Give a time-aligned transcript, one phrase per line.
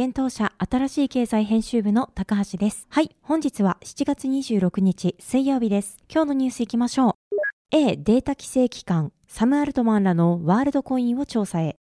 [0.00, 2.86] 現当社新しい経済編集部の高橋です。
[2.88, 5.96] はい、本日は7月26日水曜日です。
[6.08, 7.36] 今日のニュースいきましょう。
[7.72, 11.74] A データ規制機関サム・アルトマンらのワールドコインを調査へ。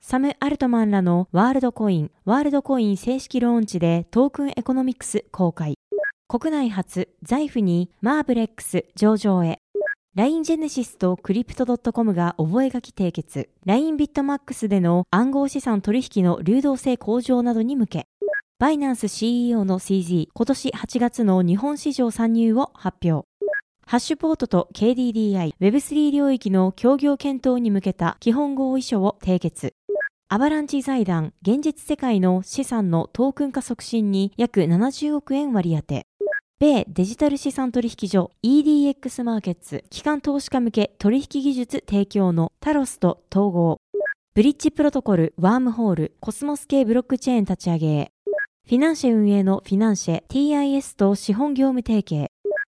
[0.00, 5.74] サム・アルトマンらのワールドコイン、ワールドコイン正式ローンチでトークンエコノミクス公開。
[6.28, 9.58] 国内初、 Zaifにマーブレックス上場へ。
[10.16, 13.50] LINE ジェネシスとクリプト .com が覚書締結。
[13.66, 18.06] LINE ビットマックスでの暗号資産取引の流動性向上などに向け。
[18.58, 23.28] バイナンス CEO の CZ 今年8月の日本市場参入を発表。
[23.84, 29.74] ハッシュポートと KDDI、Web3 領域の協業検討に向けた基本合意書を締結。
[30.30, 36.06] アバランチ財団、現実世界の資産のトークン化促進に約70億円割り当て。
[36.58, 43.76] 米デジタル資産取引所 EDX マーケッツ機関投資家向け取引技術提供のタロスと統合。
[44.34, 48.10] ブリッジプロトコルワームホールコスモス系ブロックチェーン立ち上げ
[48.66, 52.30] フィナンシェ運営のフィナンシェ TIS と資本業務提携。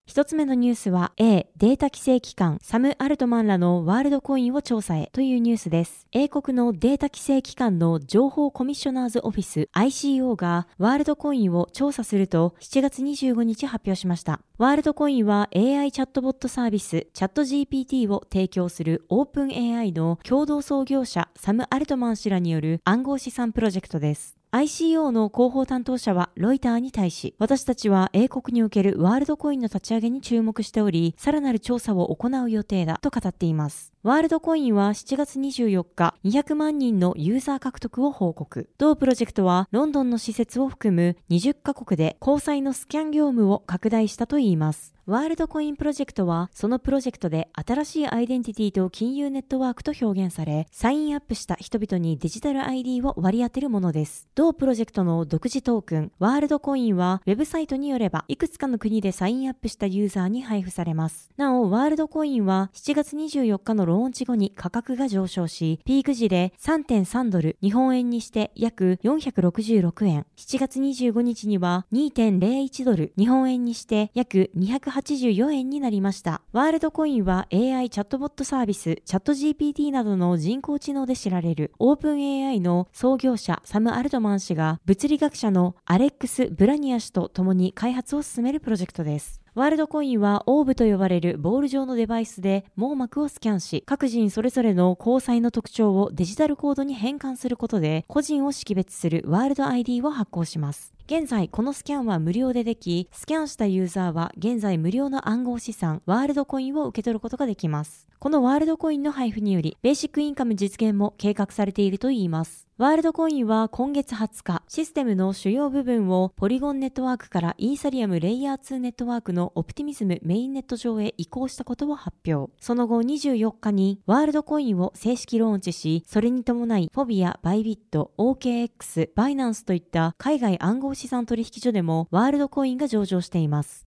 [0.09, 6.07] 一つ目のニュースは A データ規制機関サム・アルトマンらのワールドコインを調査へというニュースです。
[6.13, 14.41] 英国のデータ規制機関の情報コミッショナーズオフィス ICO がワールドコインを調査すると7月25日発表しました。
[14.57, 24.38] ワールドコインは AI チャットボットサービスチャット GPT を提供するオープン AI の共同創業者サム・アルトマン氏らによる暗号資産プロジェクトです。
[24.51, 33.93] ICO の広報担当者はロイターに対し、私たちは英国におけるワールドコインの立ち上げに注目しており、さらなる調査を行う予定だと語っています。
[34.09, 38.71] ワールドコインは7月24日、200万人のユーザー獲得を報告。
[38.79, 44.95] 同プロジェクトは、ロンドンの施設を含む20カ国で交際のスキャン業務を拡大したといいます。
[45.09, 54.29] ワールドコインプロジェクトは、そのプロジェクトで新しいアイデンティティと金融ネットワークと表現され、サインアップした人々にデジタル ID を割り当てるものです。
[54.35, 61.31] 同プロジェクトの独自トークン、ワールドコインは、ウェブサイトによれば、いくつかの国でサインアップしたユーザーに配布されます。
[61.39, 70.25] なお、ワールドコインは、7月24日のロンローンチ後に価格が上昇し、ピーク時で3.3ドル、日本円にして約466円。
[70.37, 76.43] 7月25日には2.01ドル、日本円にして約284円になりました。
[76.53, 89.41] ワールドコインは AI チャットボットサービス、チャット GPT などの人工知能で知られるオープン AI の創業者サム・アルトマン氏が物理学者のアレックス・ブラニア氏と共に開発を進めるプロジェクトです。
[89.59, 100.95] ワールドコインはオーブと呼ばれるボール状のデバイスで網膜をスキャンし、各人それぞれの交際の特徴をデジタルコードに変換することで、個人を識別するワールド ID を発行します。
[101.07, 108.07] 現在、このスキャンは無料ででき、スキャンしたユーザーは現在無料の暗号資産、ワールドコインを受け取ることができます。
[108.21, 112.67] このワールドコインの配布により、ベーシックインカム実現も計画されているといいます。
[112.77, 122.53] ワールドコインは今月20日、システムの主要部分をポリゴンネットワークからイーサリアムレイヤー2ネットワークのオプティミズムメインネット上へ移行したことを発表。
[122.61, 133.88] その後24日にワールドコインを正式ローンチし、それに伴いフォビア、バイビット、OKX、バイナンスといった海外暗号資産取引所でもワールドコインが上場しています。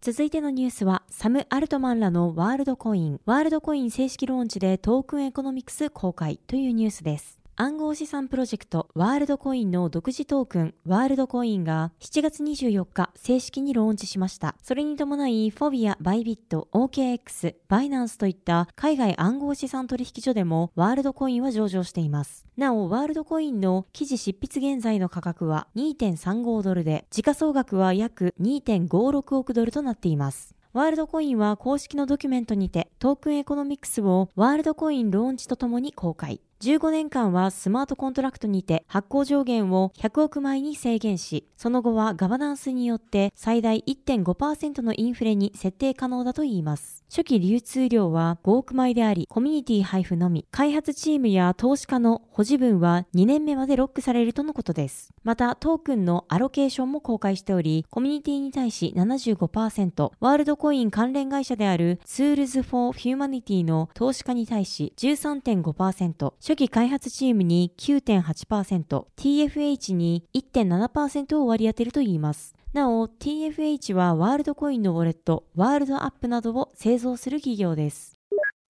[0.00, 7.45] 続いてのニュースは、サム・アルトマンらのワールドコイン、ワールドコイン正式ローンチでトークンエコノミクス公開というニュースです。
[7.58, 14.56] 暗号資産プロジェクトワールドコインの独自トークンワールドコインが7月24日正式にローンチしました。
[14.62, 22.44] それに伴いフォビやバイビット、OKX、バイナンスといった海外暗号資産取引所でもワールドコインは上場しています。
[22.58, 30.54] なお、ワールドコインの記事執筆現在の価格は2.35ドルで、時価総額は約2.56億ドルとなっています。
[30.74, 36.42] ワールドコインは公式のドキュメントにてトークンエコノミクスをワールドコインローンチとともに公開。
[36.60, 47.04] 15年間はスマートコントラクトにて発行上限を100億枚に制限し、その後はガバナンスによって最大1.5%のインフレに設定可能だといいます。
[47.08, 55.12] 初期流通量は5億枚であり、コミュニティ配布のみ、開発チームや投資家の保持分は2年目までロックされるとのことです。
[55.22, 72.54] また、トークンのアロケーションも公開しており、コミュニティに対し75%、ワールドコイン関連会社であるツールズ・フォー・ヒューマニティの投資家に対し13.5%、初期開発チームに9.8%、TFH に1.7%を割り当てるといいます。
[72.72, 78.16] なお、TFH はワールドコインのウォレット、ワールドアップなどを製造する企業です。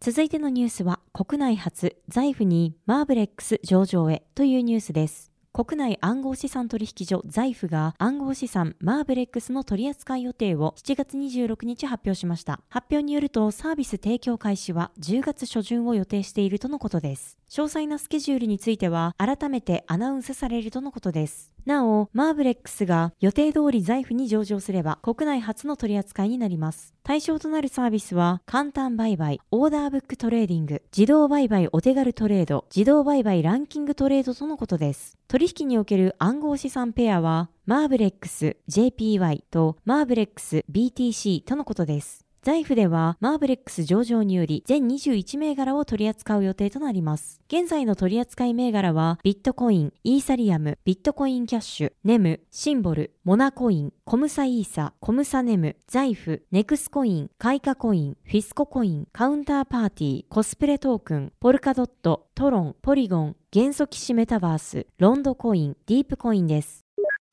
[0.01, 5.37] 続いてのニュースは、国内初、 Zaif にマーブレックス上場へというニュースです。
[5.57, 12.61] 国内暗号資産取引所 Zaif が暗号資産マーブレックスの取扱い予定を7月26日発表しました。
[12.69, 17.39] 発表によるとサービス提供開始は10月初旬を予定しているとのことです。
[17.51, 21.53] 詳細なスケジュールについては改めてアナウンスされるとのことです。
[21.65, 26.95] なお、マーブレックスが予定通り Zaif に上場すれば国内初の取り扱いになります。
[27.03, 35.17] 対象となるサービスは簡単売買、オーダーブックトレーディング、自動売買お手軽トレード、自動売買ランキングトレードとのことです。
[35.29, 42.26] 取引における暗号資産ペアはマーブレックス JPY とマーブレックス BTC とのことです。
[42.47, 47.41] 財布ではマーブレックス上場により全21銘柄を取り扱う予定となります。
[47.49, 66.86] 現在の取り扱い銘柄はビットコイン、イーサリアム、ビットコインキャッシュ、ネム、シンボル、モナコイン、コムサイーサ、コムサネム、財布、ネクスコイン、カイカコイン、フィスココイン、カウンターパーティー、コスプレトークン、ポルカドット、トロン、ポリゴン、元素騎士メタバース、ロンドコイン、ディープコインです。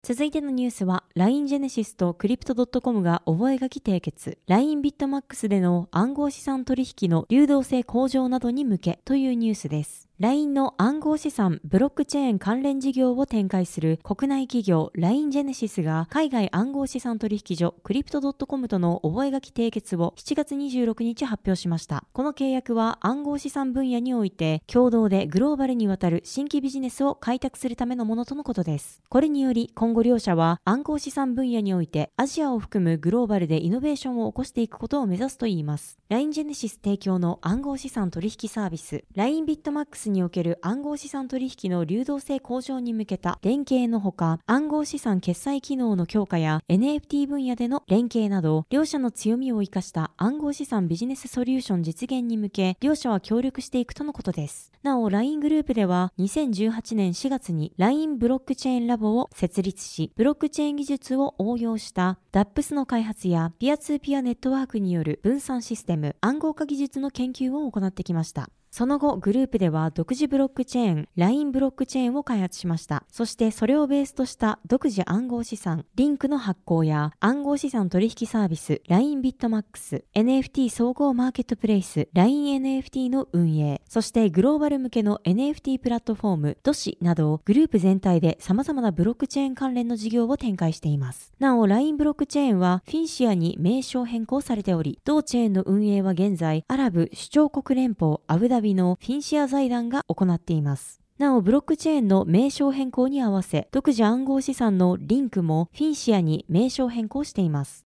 [0.05, 10.09] 続いてのニュースは LINE ジェネシスとクリプト .com が覚書締結 LINE ビットマックスでの暗号資産取引の流動性向上などに向けというニュースです。
[10.23, 22.05] LINE の暗号資産ブロックチェーン関連事業を展開する国内企業 LINE ジェネシスが海外暗号資産取引所クリプト .com との覚書締結を7月26日発表しました。
[22.13, 29.01] この契約は暗号資産分野において共同でグローバルにわたる新規ビジネスを開拓するためのものとのことです。
[29.09, 35.99] これにより今後両社は暗号資産分野においてアジアを含むグローバルでイノベーションを起こしていくことを目指すといいます。
[36.07, 54.71] LINE ジェネシス提供の暗号資産取引サービス LINE ビットマックスにおける暗号資産取引の流動性向上に向けた連携のほか、暗号資産決済機能の強化や NFT 分野での連携など、両社の強みを生かした暗号資産ビジネスソリューション実現に向け、両社は協力していくとのことです。
[54.83, 68.49] なお、LINE グループでは2018年4月に LINE ブロックチェーンラボを設立し、ブロックチェーン技術を応用した DAPS の開発やピアツーピアネットワークによる分散システム、暗号化技術の研究を行ってきました。
[68.73, 73.03] その後、グループでは独自ブロックチェーン、LINE ブロックチェーンを開発しました。
[73.11, 91.31] そしてそれをベースとした独自暗号資産、リンクの発行や暗号資産取引サービス、LINE ビットマックス、NFT 総合マーケットプレイス、LINE NFT の運営、そしてグローバル向けの NFT プラットフォーム、ドシなどグループ全体で様々なブロックチェーン関連の事業を展開しています。
[91.37, 100.99] なお、LINE ブロックチェーンはフィンシアに名称変更されており、同チェーンの運営は現在、アラブ首長国連邦アブダビびのフィンシア財団が行っています。
[101.19, 107.85] なお、ブロックチェーンの名称変更に合わせ、独自暗号資産のリンクもフィンシアに名称変更しています。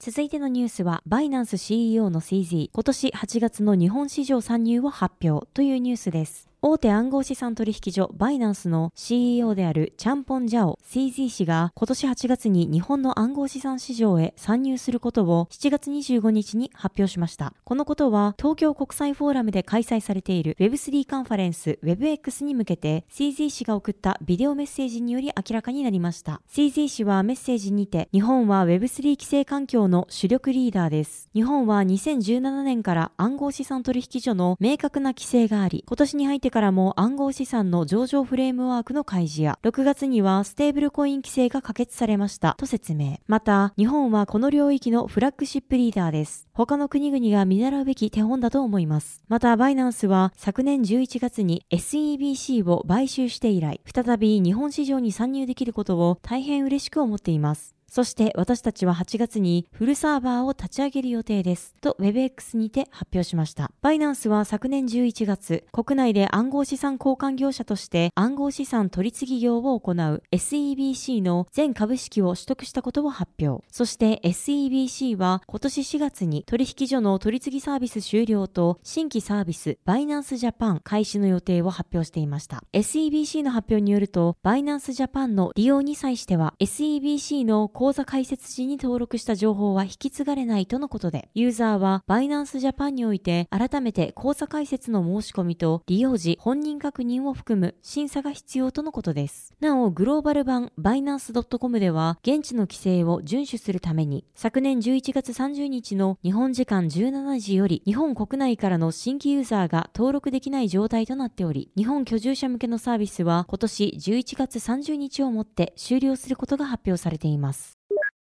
[0.00, 6.48] 続いてのニュースは、バイナンス CEO の CZ、今年8月の日本市場参入を発表というニュースです。
[6.66, 17.52] 大手暗号資産取引所バイナンスの CEO であるチャンポン・ジャオ CZ 氏が今年8月に日本の暗号資産市場へ参入することを7月25日に発表しました。
[17.64, 26.40] このことは東京国際フォーラムで開催されている Web3 カンファレンス WebX に向けて CZ 氏が送ったビデオメッセージにより明らかになりました。
[26.50, 31.28] CZ 氏はメッセージにて日本は Web3 規制環境の主力リーダーです。
[31.34, 43.18] 日本は2017年から暗号資産取引所の明確な規制があり、今年に入ってからも暗号資産の上場フレームワークの開示や、6月にはステーブルコイン規制が可決されましたと説明。
[43.26, 46.46] また、日本はこの領域のフラッグシップリーダーです。
[46.52, 49.20] 他の国々が見習うべき手本だと思います。
[49.26, 57.74] また、バイナンスは昨年11月に SEBC を買収して以来、再び日本市場に参入できることを大変嬉しく思っています。
[57.94, 61.76] そして私たちは8月にフルサーバーを立ち上げる予定です。
[61.80, 63.70] と WebX にて発表しました。
[63.82, 73.64] バイナンスは昨年11月、国内で暗号資産交換業者として暗号資産取次業を行う SEBC の全株式を取得したことを発表。
[73.70, 82.64] そして SEBC は今年4月に取引所の取次サービス終了と新規サービスバイナンスジャパン開始の予定を発表していました。
[82.72, 99.52] SEBC の発表によると、バイナンスジャパンの利用に際しては SEBC の口座開設時に登録した情報は引き継がれないとのことで、ユーザーはバイナンスジャパンにおいて改めて口座開設の申し込みと利用時本人確認を含む審査が必要とのことです。
[99.60, 117.73] なお、グローバル版バイナンス .com では現地の規制を遵守するために、昨年11月30日の日本時間17時より日本国内からの新規ユーザーが登録できない状態となっており、日本居住者向けのサービスは今年11月30日をもって終了することが発表されています。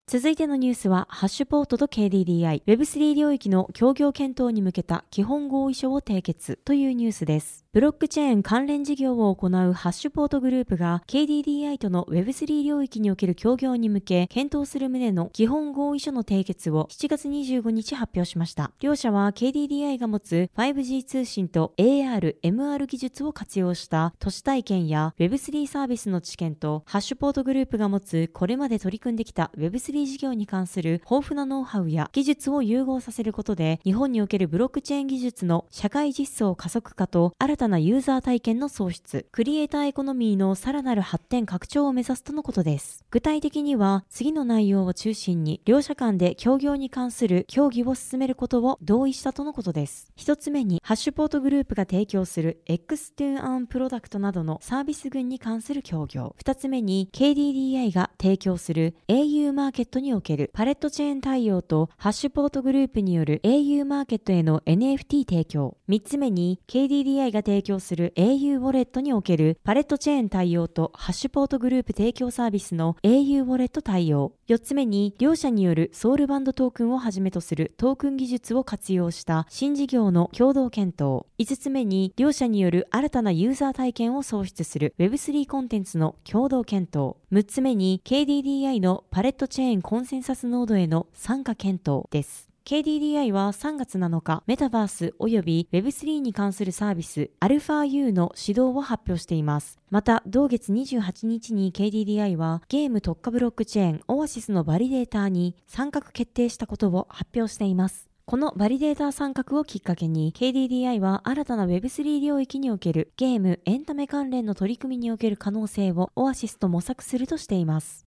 [0.07, 7.65] 続いてのニュースは、ハッシュポートと KDDI、Web3 領域の協業検討に向けた基本合意書を締結というニュースです。
[7.73, 18.73] ブロックチェーン関連事業を行うハッシュポートグループが KDDI との Web3 領域における協業に向け検討する旨の基本合意書の締結を7月25日発表しました。
[18.81, 43.03] 両社は KDDI が持つ 5G 通信と AR、MR 技術を活用した都市体験や Web3 サービスの知見とハッシュポートグループが持つこれまで取り組んできた Web3 事業に関する豊富なノウハウや技術を融合させることで日本におけるブロックチェーン技術の社会実装加速化と新なユーザー体験の創出、クリエイターエコノミーのさらなる発展拡張を目指すとのことです。
[43.11, 50.11] 具体的には、次の内容を中心に、両者間で協業に関する協議を進めることを同意したとのことです。
[50.15, 56.35] 一つ目に、ハッシュポートグループが提供する X2An プロダクトなどのサービス群に関する協業。
[56.37, 65.77] 二つ目に、KDDI が提供する au マーケットにおけるパレットチェーン対応とハッシュポートグループによる au マーケットへの NFT 提供。
[65.87, 74.31] 三つ目に、KDDI が提提供するする au ウォレットにおけるパレットチェーン対応とハッシュポートグループ提供サービスの au ウォレット対応。
[74.47, 81.25] 4つ目に、両社によるソウルバンドトークンをはじめとするトークン技術を活用した新事業の共同検討。
[81.37, 87.17] 5つ目に、両社による新たなユーザー体験を創出する Web3 コンテンツの共同検討。
[87.33, 92.50] 6つ目に、KDDI のパレットチェーンコンセンサスノードへの参加検討です。
[92.63, 99.79] KDDI は3月7日、メタバース及び Web3 に関するサービス αU の始動を発表しています。
[99.89, 108.07] また、同月28日に KDDI はゲーム特化ブロックチェーンオアシスのバリデーターに参画決定したことを発表しています。
[108.25, 118.05] このバリデーター参画をきっかけに KDDI は新たな Web3 領域におけるゲーム、エンタメ関連の取り組みにおける可能性をオアシスと模索するとしています。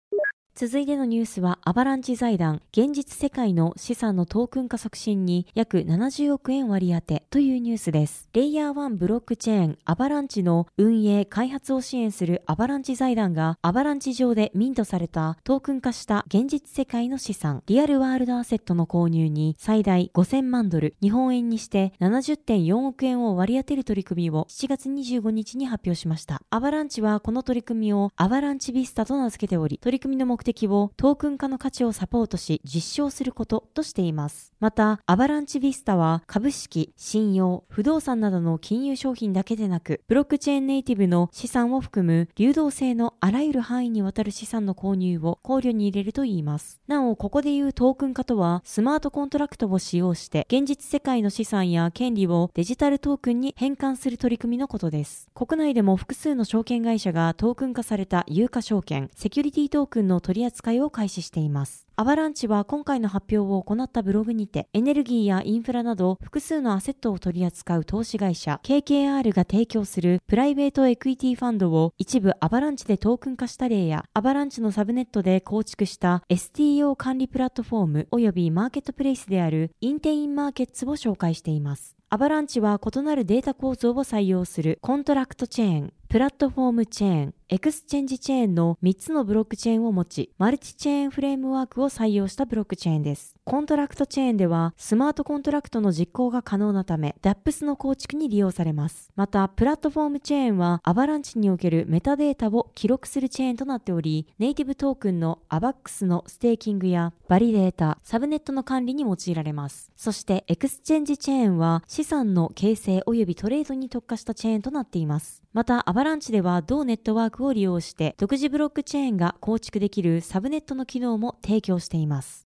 [0.53, 8.29] 続いてのニュースは、アバランチ財団、現実世界の資産のトークン化促進に約70億円割り当てというニュースです。
[8.34, 26.41] レイヤー1ブロックチェーン、アバランチの運営、開発を支援するアバランチ財団が、アバランチ上でミントされたトークン化した現実世界の資産、リアルワールドアセットの購入に最大5000万ドル、日本円にして70.4億円を割り当てる取り組みを7月25日に発表しました。
[26.50, 34.53] アバランチはこの取り組みをアバランチビスタと名付けており、取り組みの目目的をトークン化の価値をサポートし実証することとしています。
[34.60, 46.81] また、アバランチビスタは株式、信用、不動産などの金融商品だけでなく、ブロックチェーンネイティブの資産を含む流動性のあらゆる範囲にわたる資産の購入を考慮に入れるといいます。
[46.88, 55.27] なお、ここでいうトークン化とは、スマートコントラクトを使用して、現実世界の資産や権利をデジタルトークンに変換する取り組みのことです。
[55.36, 61.85] 国内でも複数の証券会社がトークン化された有価証券、セキュリティトークンの取り取り扱いを開始しています。
[61.97, 82.00] アバランチは今回の発表を行ったブログにて、エネルギーやインフラなど複数のアセットを取り扱う投資会社 KKR が提供するプライベートエクイティファンドを一部アバランチでトークン化した例や、アバランチのサブネットで構築した STO 管理プラットフォーム及びマーケットプレイスであるインテインマーケッツを紹介しています。
[82.13, 93.38] アバランチは異なるデータ構造を採用するコントラクトチェーン、プラットフォームチェーン、エクスチェンジチェーンの3つのブロックチェーンを持ち、マルチチェーンフレームワークを採用したブロックチェーンです。
[93.46, 99.10] コントラクトチェーンでは、スマートコントラクトの実行が可能なため、 DApps の構築に利用されます。
[99.15, 109.94] また、プラットフォームチェーンは、アバランチにおけるメタデータを記録するチェーンとなっており、ネイティブトークンの AVAX のステーキングや、バリデータ、サブネットの管理に用いられます。
[109.96, 115.43] そして、エクスチェンジチェーンは、資産の形成及びトレードに特化したチェーンとなっています。
[115.53, 122.48] また、アバランチでは同ネットワークを利用して独自ブロックチェーンが構築できるサブネットの機能も提供しています。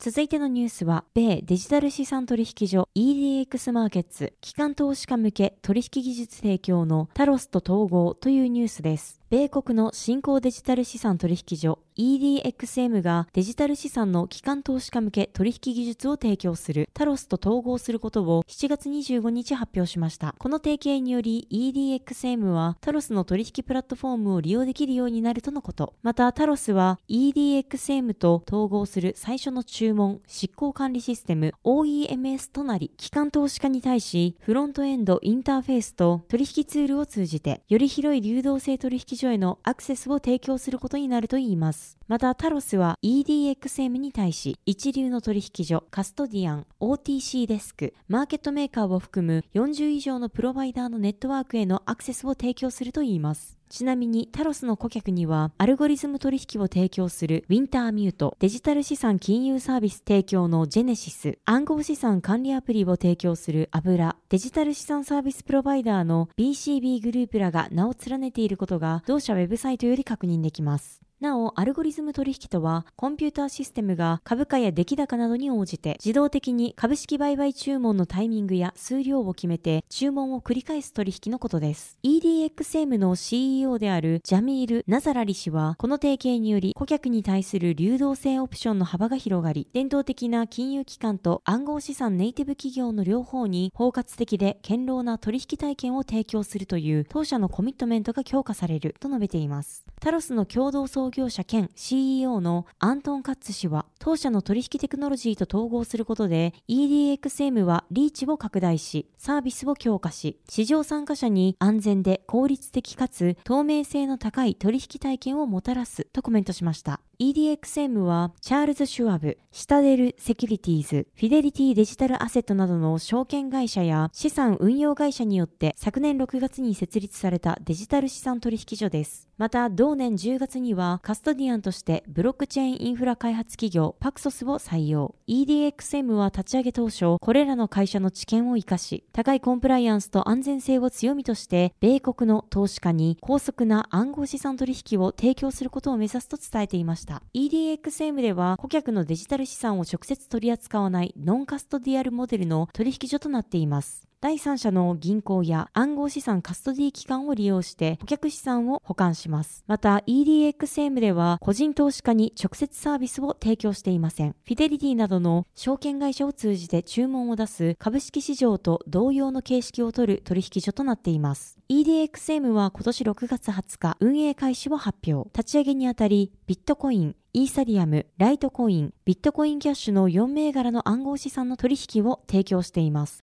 [0.00, 9.17] 続いてのニュースは、米デジタル資産取引所 EDX マーケッツ、機関投資家向け取引技術提供のタロスと統合というニュースです。
[9.30, 20.34] 米国の新興デジタル資産取引所 EDXM がデジタル資産の機関投資家向け取引技術を提供するタロスと統合することを7月25日発表しました。
[20.38, 25.92] この提携により EDXM はタロスの取引プラットフォームを利用できるようになるとのこと。
[26.02, 41.98] またタロスは EDXM と統合する最初の注文執行管理システム OEMS となり、機関投資家に対しフロントエンドインターフェースと取引ツールを通じてより広い流動性取引所へのアクセスを提供することになるといいます。
[42.06, 53.57] またタロスは EDXM に対し一流の取引所、カストディアン、OTC デスク、マーケットメーカーを含む40以上のプロバイダーのネットワークへのアクセスを提供するといいます。
[53.68, 71.07] ちなみにタロスの顧客にはアルゴリズム取引を提供するウィンターミュート、デジタル資産金融サービス提供のジェネシス、暗号資産管理アプリを提供するアブラ、デジタル資産サービスプロバイダーの BCB グループらが名を連ねていることが同社ウェブサイトより確認できます。
[71.20, 81.98] なお、アルゴリズム取引とは、コンピューターシステムが株価や出来高などに応じて、自動的に株式売買注文のタイミングや数量を決めて、注文を繰り返す取引のことです。
[82.04, 99.84] EDXM の CEO であるジャミール・ナザラリ氏は、この提携により、顧客に対する流動性オプションの幅が広がり、伝統的な金融機関と暗号資産ネイティブ企業の両方に包括的で堅牢な取引体験を提供するという当社のコミットメントが強化されると述べています。
[100.00, 117.00] タロスの共同創創業者兼 CEO のアントン・カッツ氏は、当社の取引テクノロジーと統合することで EDXM はリーチを拡大し、サービスを強化し、市場参加者に安全で効率的かつ透明性の高い取引体験をもたらすとコメントしました。
[117.18, 129.26] EDXM は、チャールズ・シュワブ、シタデル・セキュリティーズ、フィデリティ・デジタル・アセットなどの証券会社や資産運用会社によって昨年6月に設立されたデジタル資産取引所です。
[129.36, 135.14] また、同年10月にはカストディアンとしてブロックチェーンインフラ開発企業パクソスを採用。
[135.26, 146.98] EDXM は立ち上げ当初、これらの会社の知見を活かし、高いコンプライアンスと安全性を強みとして、米国の投資家に高速な暗号資産取引を提供することを目指すと伝えていま。
[146.98, 147.22] した。
[147.34, 154.07] EDXM では顧客のデジタル資産を直接取り扱わないノンカストディアルモデルの取引所となっています。
[154.20, 159.62] 第三者の銀行や暗号資産カストディ機関を利用して顧客資産を保管します。
[159.68, 164.32] また EDXM では個人投資家に直接サービスを提供していません。
[164.44, 171.56] フィデリティなどの証券会社を通じて注文を出す株式市場と同様の形式をとる取引所となっています。
[171.68, 175.30] EDXM は今年6月20日運営開始を発表。
[175.32, 183.22] 立ち上げにあたりビットコイン、イーサリアム、ライトコイン、ビットコインキャッシュの4銘柄の暗号資産の取引を提供しています。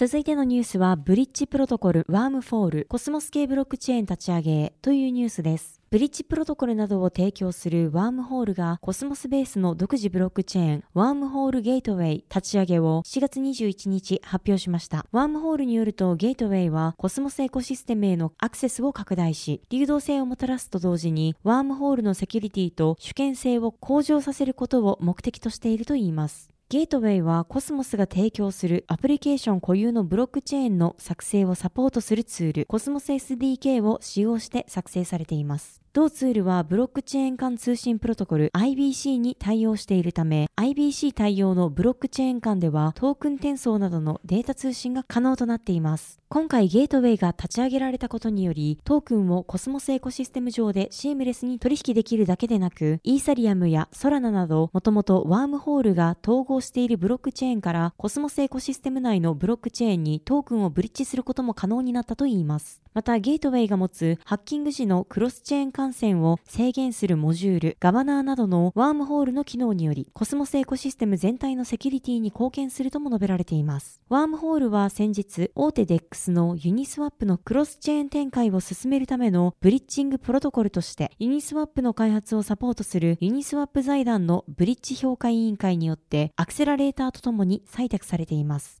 [0.00, 5.78] 続いてのニュースは、ブリッジプロトコル、ワームホール、コスモス系ブロックチェーン立ち上げというニュースです。
[5.90, 15.04] ブリッジプロトコルなどを提供するワームホールがコスモスベースの独自ブロックチェーンワームホールゲートウェイ立ち上げを7月21日発表しました。
[15.12, 26.49] ワームホールによるとゲートウェイはコスモスエコシステムへのアクセスを拡大し、流動性をもたらすと同時にワームホールのセキュリティと主権性を向上させることを目的としているといいます。
[26.70, 35.82] ゲートウェイはコスモスが提供するアプリケーション固有のブロックチェーンの作成をサポートするツール、コスモス SDK を使用して作成されています。
[35.92, 46.19] 同ツールはブロックチェーン間通信プロトコル IBC に対応しているため、IBC 対応のブロックチェーン間ではトークン転送などのデータ通信が可能となっています。
[46.32, 62.80] 今回ゲートウェイが立ち上げられたことにより、トークンをコスモスエコシステム上でシームレスに取引できるだけでなく、イーサリアムやソラナなど、もともとワームホールが統合しているブロックチェーンからコスモスエコシステム内のブロックチェーンにトークンをブリッジすることも可能になったといいます。
[62.94, 74.00] また、ゲートウェイが持つハッキング時のクロスチェーン感染を制限するモジュール、ガバナーなどのワームホールの機能により、コスモスエコシステム全体のセキュリティに貢献するとも述べられています。
[74.08, 88.79] ワームホールは先日、大手 DEX のユニスワップのクロスチェーン展開を進めるためのブリッジングプロトコルとして、ユニスワップの開発をサポートするユニスワップ財団のブリッジ評価委員会によってアクセラレーターとともに採択されています。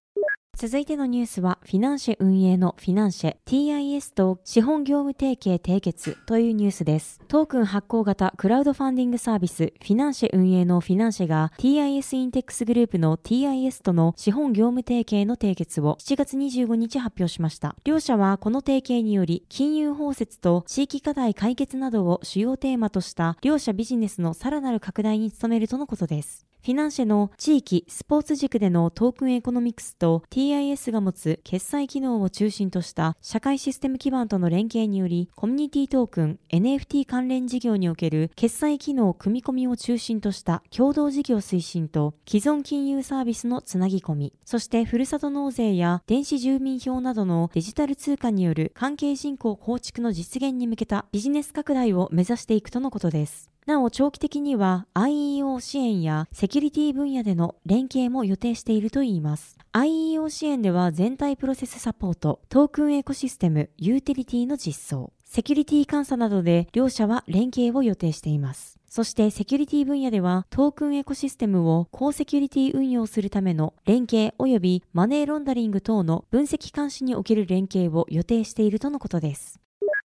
[0.60, 7.18] 続いてのニュースは、フィナンシェ運営のフィナンシェ TIS と資本業務提携締結というニュースです。
[7.28, 17.74] トークン発行型クラウドファンディングサービス、フィナンシェ運営のフィナンシェが TIS インテックスグループの TIS との資本業務提携の締結を7月25日発表しました。
[17.84, 26.49] 両社はこの提携により、金融包摂と地域課題解決などを主要テーマとした両社ビジネスのさらなる拡大に努めるとのことです。
[26.62, 53.50] フィナンシェの地域、スポーツ軸でのトークンエコノミクスと TIS が持つ決済機能を中心とした社会システム基盤との連携により、コミュニティトークン、NFT 関連事業における決済機能組み込みを中心とした共同事業推進と既存金融サービスのつなぎ込み、そしてふるさと納税や電子住民票などのデジタル通貨による関係人口構築の実現に向けたビジネス拡大を目指していくとのことです。
[53.66, 59.58] なお長期的には IEO 支援やセキュリティ分野での連携も予定しているといいます。
[59.72, 68.80] IEO 支援では全体プロセスサポート、トークンエコシステム、ユーティリティの実装、セキュリティ監査などで両社は連携を予定しています。
[68.88, 79.59] そしてセキュリティ分野ではトークンエコシステムを高セキュリティ運用するための連携及びマネーロンダリング等の分析監視における連携を予定しているとのことです。